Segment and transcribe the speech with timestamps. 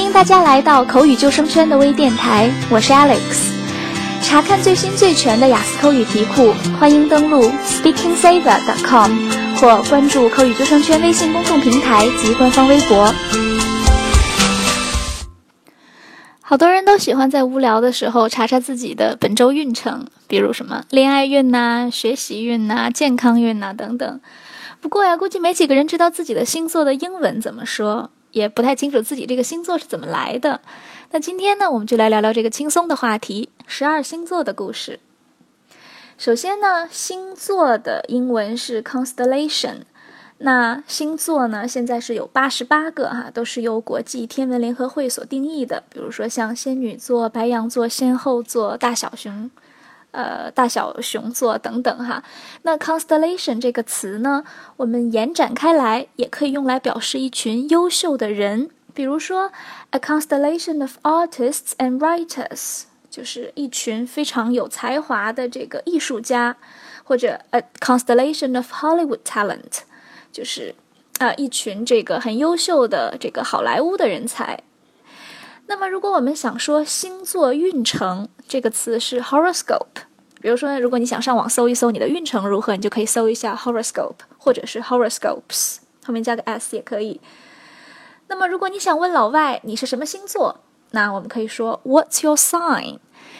[0.00, 3.52] 欢迎大家来到口语救生圈的微电台，我是 Alex。
[4.22, 9.10] 查看最新最全的雅思口语题库，欢迎登录 SpeakingSaver.com
[9.56, 13.12] 或关注口语救生圈微信公众平台及官方微博。
[16.40, 24.20] 好多人都喜欢在无聊的时候查查自己的本周运程，比如什么恋爱运呐、学习运呐、健康运呐等等。
[24.80, 30.60] 不过呀，估计没几个人知道自己的星座的英文怎么说，也不太清楚自己这个星座是怎么来的。
[31.10, 35.00] 那今天呢，我们就来聊聊这个轻松的话题——十二星座的故事。
[36.16, 39.82] 首先呢，星座的英文是 constellation。
[40.42, 41.68] 那星座呢？
[41.68, 45.82] 现在是有八十八个哈，都是由国际天文联合会所定义的。
[45.90, 49.50] 比如说像仙女座、白羊座、仙后座、大小熊，
[50.12, 52.22] 呃，大小熊座等等哈。
[52.62, 54.44] 那 constellation 这个词呢，
[54.76, 58.70] 我们延展开来，也可以用来表示一群优秀的人。
[58.92, 59.52] 比如说
[59.90, 66.56] ，a constellation of artists and writers，就是一群非常有才华的这个艺术家，
[67.04, 69.82] 或者 a constellation of Hollywood talent。
[70.32, 70.74] 就是
[71.18, 74.62] 啊，一群这个很优秀的这个好莱坞的人才。
[75.66, 80.09] 那么，如果我们想说星座运程，这个词是 horoscope。
[80.40, 87.20] 比如说，如果你想上网搜一搜你的运程如何，你就可以搜一下 horoscope，或者是 horoscopes，后面加个 s 也可以。
[88.28, 90.60] 那么，如果你想问老外你是什么星座，
[90.92, 92.98] 那我们可以说 What's your sign？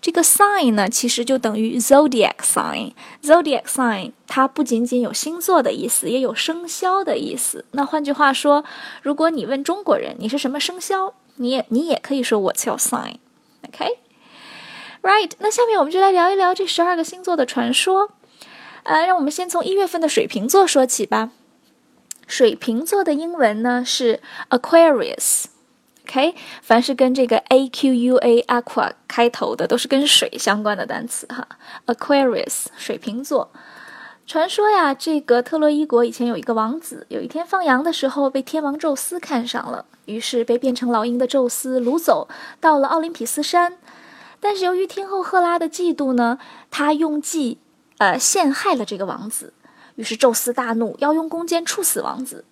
[0.00, 2.92] 这个 sign 呢，其实就等于 zodiac sign。
[3.22, 7.64] zodiac sign 它不仅仅有星座的意思，也有生肖的意思。
[7.70, 8.64] 那换句话说，
[9.02, 13.98] 如果你问中国人你是什么生肖，你也你也可以说 What's your sign？OK
[15.02, 18.12] Right，那下面我们就来聊一聊这十二个星座的传说。
[18.84, 21.30] 呃，让我们先从一月份的水瓶座说起吧。
[22.28, 25.46] 水瓶座的英文呢是 Aquarius。
[26.06, 31.48] OK，凡是跟这个 A Q U A Aqua 开头的，都是跟水相关的单词哈。
[31.86, 33.50] Aquarius，水瓶座。
[34.24, 42.28] 传说呀，这个特洛伊国以前有一个王子，有一天放羊的时候被天王宙斯看上了，于是被变成老鹰的宙斯掳走
[42.60, 43.78] 到了奥林匹斯山。
[44.44, 46.36] 但是由于天后赫拉的嫉妒呢，
[46.68, 47.58] 他用计
[47.98, 49.54] 呃陷害了这个王子，
[49.94, 52.44] 于是宙斯大怒，要用弓箭处死王子。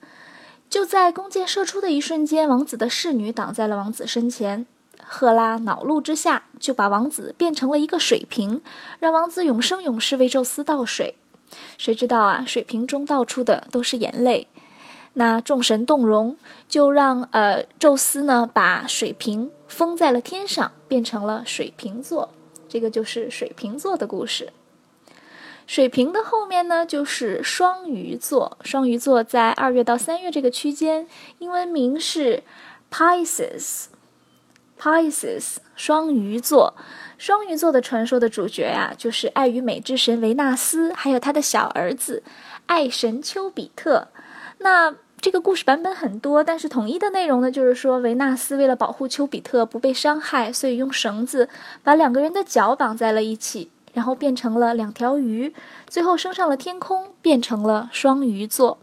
[0.69, 4.67] 就在弓箭射出的一瞬间，王子的侍女挡在了王子身前。
[5.03, 8.62] 赫拉恼怒之下，就把王子变成了一个水瓶，
[9.00, 11.17] 让王子永生永世为宙斯倒水。
[11.77, 14.47] 谁知道啊，水瓶中倒出的都是眼泪。
[15.15, 16.37] 那众神动容，
[16.69, 22.34] 就让呃宙斯呢把水瓶封在了天上，变成了水瓶座。
[22.69, 24.53] 这个就是水瓶座的故事。
[25.66, 28.58] 水瓶的后面呢，就是双鱼座。
[28.62, 31.06] 双鱼座在二月到三月这个区间，
[31.38, 32.42] 英文名是
[32.91, 33.86] Pisces。
[34.78, 36.75] Pisces，双鱼座。
[37.19, 42.22] 双鱼座的传说的主角呀，就是爱与美之神维纳斯，还有他的小儿子
[42.66, 44.08] 爱神丘比特。
[44.58, 51.48] 那这个故事版本很多，但是统一的内容呢，就是说维纳斯为了保护丘比特不被伤害，所以用绳子
[51.82, 53.70] 把两个人的脚绑在了一起。
[53.92, 55.53] 然后变成了两条鱼，
[55.88, 58.78] 最后升上了天空，变成了双鱼座。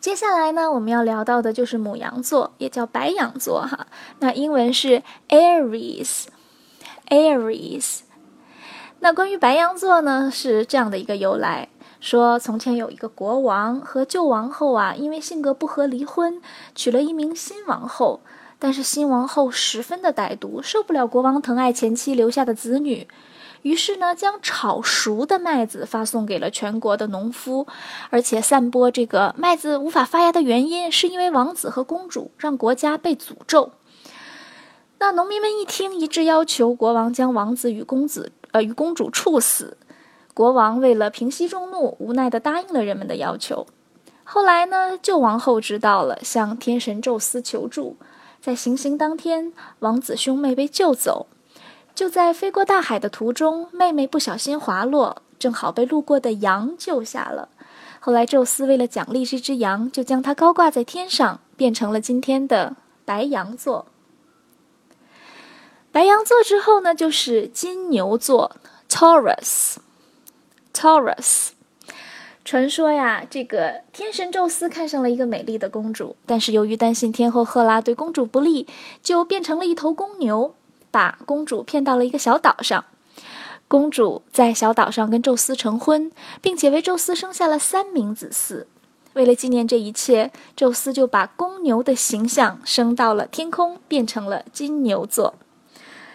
[0.00, 3.86] 接下来呢，我们要聊到的就是母羊座，也叫白羊座哈。
[4.18, 6.28] 那英文是 Aries，Aries。
[8.98, 11.68] 那关于白羊座呢，是这样的一个由来：
[12.04, 16.42] 说从前有一个国王和旧王后啊，因为性格不合离婚，
[16.74, 18.20] 娶了一名新王后。
[18.58, 23.08] 但是新王后十分的歹毒，受不了国王疼爱前妻留下的子女。
[23.62, 27.66] 于是呢，将炒熟的麦子发送给了全国的农夫，
[28.10, 33.72] 而且散播这个麦子无法发芽的原因，是因为王子和公主让国家被诅咒。
[34.98, 39.78] 那农民们一听，一致要求国王将王子与公子呃与公主处死。
[40.34, 43.66] 国王为了平息众怒，无奈地答应了人们的要求。
[44.24, 47.96] 后来呢，旧王后知道了，向天神宙斯求助。
[48.40, 51.28] 在行刑当天，王子兄妹被救走。
[51.94, 57.48] 就在飞过大海的途中，妹妹不小心滑落，正好被路过的羊救下了。
[58.00, 63.86] 后来，宙斯为了奖励这只羊，就将它高挂在天上，变成了今天的白羊座。
[65.92, 68.56] 白羊座之后呢，就是金牛座
[68.88, 69.76] （Taurus）。
[70.74, 71.50] Taurus，
[72.44, 78.66] 传说呀，这个天神宙斯看上了一个美丽的公主，但是由于担心天后赫拉对公主不利，
[79.02, 80.54] 就变成了一头公牛。
[80.90, 82.84] 把公主骗到了一个小岛上，
[83.66, 88.66] 公主在小岛上跟宙斯成婚，并且为宙斯生下了三名子嗣。
[89.14, 95.34] 为了纪念这一切，宙斯就把公牛的形象升到了天空，变成了金牛座。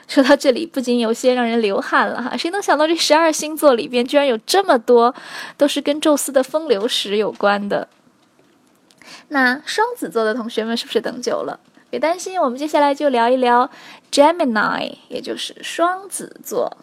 [0.10, 2.36] 说到这里，不仅有些让人流汗了哈！
[2.36, 5.14] 谁能想到这十二星座里边居然有这么多
[5.56, 7.88] 都是跟宙斯的风流史有关的？
[9.28, 11.60] 那双子座的同学们是不是等久了？
[11.92, 13.70] 别担心，我们接下来就聊一聊
[14.12, 16.76] Gemini，也就是双子座。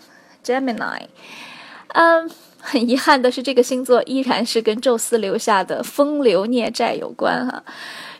[0.44, 1.08] Gemini，
[1.88, 2.30] 嗯，
[2.66, 7.62] 很遗憾的是，这个星座依然是跟宙斯留下的风流孽债有关哈。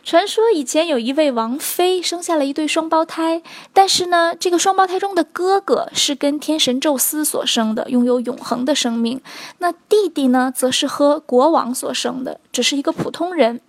[0.05, 3.41] 传说以前有一位王妃生下了一对双胞胎，
[3.73, 9.19] 但是呢，这个双胞胎中的哥哥是跟天神宙斯所生的，拥有永恒的生命；
[9.59, 13.59] 那弟弟呢，则是和国王所生的，只是一个普通人。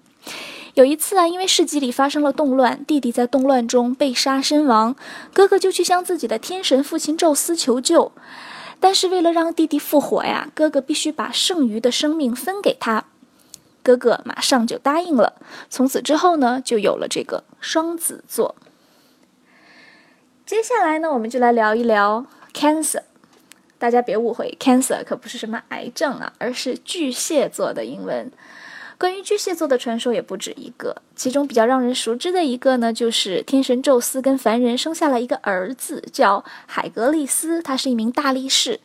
[0.74, 4.94] 有一次啊，因为市集里发生了动乱，弟弟在动乱中被杀身亡，
[5.32, 8.12] 哥哥就去向自己的天神父亲宙斯求救，
[8.80, 13.04] 但是为了让弟弟复活呀，哥哥必须把剩余的生命分给他。
[13.82, 15.34] 哥哥马上就答应了。
[15.70, 18.54] 从此之后呢，就有了这个双子座。
[20.44, 23.02] 接下来呢，我们就来聊一聊 Cancer。
[23.78, 28.30] 大家别误会，Cancer 可不是什么癌症啊，而是巨蟹座的英文。
[28.98, 38.80] 关于巨蟹座的传说也不止一个，其中比较让人熟知的一个呢，就是天神宙斯跟凡人生下了一个儿子，叫海格力斯，他是一名大力士。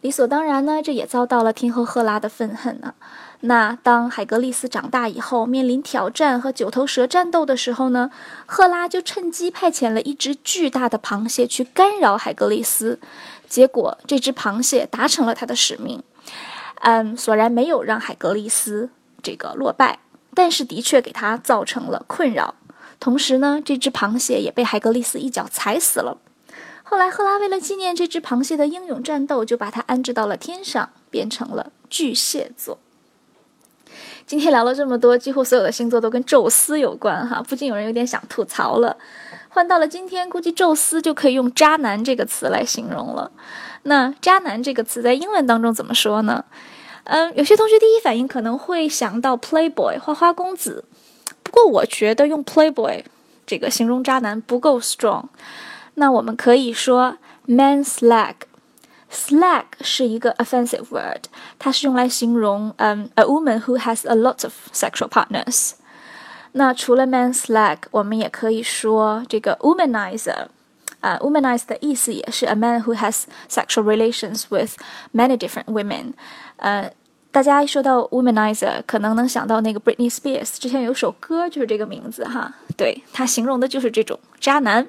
[0.00, 2.94] 理所当然呢，这也遭到了天后赫拉的愤恨呢。
[3.40, 8.10] 那当海格力斯长大以后，面临挑战和九头蛇战斗的时候呢，
[8.46, 12.98] 赫拉就趁机派遣了一只巨大的螃蟹去干扰海格力斯，
[13.46, 16.02] 结果这只螃蟹达成了他的使命，
[16.80, 18.88] 嗯，索然没有让海格力斯
[19.22, 19.98] 这个落败，
[20.34, 22.54] 但是的确给他造成了困扰。
[22.98, 26.18] 同时呢，这只螃蟹也被海格力斯一脚踩死了。
[26.82, 32.78] 后来，赫拉为了纪念这只螃蟹的英勇战斗，就把它安置到了天上，变成了巨蟹座。
[34.26, 38.96] 今天聊了这么多，几乎所有的星座都跟宙斯有关哈，不禁有人有点想吐槽了。
[39.48, 43.32] 换到了今天，估计宙斯就可以用“渣男”这个词来形容了。
[43.84, 46.44] 那“渣男”这个词在英文当中怎么说呢？
[47.04, 50.84] 嗯，有些同学第一反应可能会想到 Playboy 花花公子，
[51.42, 53.04] 不过我觉得用 Playboy
[53.46, 55.24] 这个形容渣男不够 strong。
[55.94, 57.16] 那我们可以说
[57.46, 58.34] man slag。
[59.10, 61.24] Slag 是一个 offensive word，
[61.58, 65.72] 它是用来形容嗯 a woman who has a lot of sexual partners。
[66.52, 70.46] 那除了 man slag，我们也可以说这个 womanizer。
[71.00, 74.76] 啊 womanize 的意思也是 a man who has sexual relations with
[75.12, 76.12] many different women。
[76.56, 76.92] 呃，
[77.30, 84.88] 大家一说到 womanizer，可能能想到那个 Britney Spears 之前有首歌就是这个名字哈，对，它形容的就是这种渣男。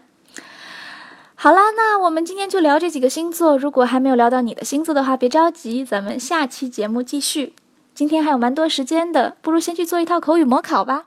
[1.36, 3.58] 好啦，那我们今天就聊这几个星座。
[3.58, 7.56] 如果还没有聊到你的星座的话，别着急，咱们下期节目继续。
[7.96, 11.06] 今天还有蛮多时间的，不如先去做一套口语模考吧。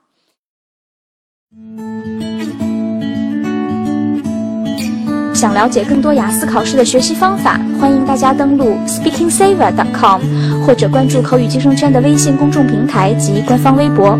[5.44, 10.22] 想了解更多雅思考试的学习方法，欢迎大家登录 SpeakingSaver.com，
[10.64, 14.18] 或者关注口语精生圈的微信公众平台及官方微博。